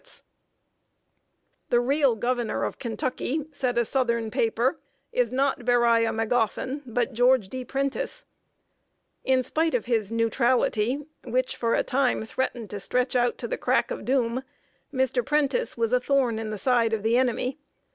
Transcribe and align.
[Sidenote: 0.03 0.21
PRENTICE 0.23 0.25
OF 0.63 1.69
THE 1.69 1.77
LOUISVILLE 1.77 1.83
JOURNAL.] 1.83 1.85
"The 1.85 1.87
real 1.87 2.15
governor 2.15 2.63
of 2.63 2.79
Kentucky," 2.79 3.45
said 3.51 3.77
a 3.77 3.85
southern 3.85 4.31
paper, 4.31 4.79
"is 5.11 5.31
not 5.31 5.63
Beriah 5.63 6.11
Magoffin, 6.11 6.81
but 6.87 7.13
George 7.13 7.49
D. 7.49 7.63
Prentice." 7.63 8.25
In 9.23 9.43
spite 9.43 9.75
of 9.75 9.85
his 9.85 10.11
"neutrality," 10.11 11.05
which 11.23 11.55
for 11.55 11.75
a 11.75 11.83
time 11.83 12.25
threatened 12.25 12.71
to 12.71 12.79
stretch 12.79 13.15
out 13.15 13.37
to 13.37 13.47
the 13.47 13.59
crack 13.59 13.91
of 13.91 14.03
doom, 14.03 14.41
Mr. 14.91 15.23
Prentice 15.23 15.77
was 15.77 15.93
a 15.93 15.99
thorn 15.99 16.39
in 16.39 16.49
the 16.49 16.57
side 16.57 16.93
of 16.93 17.03
the 17.03 17.15
enemy. 17.19 17.59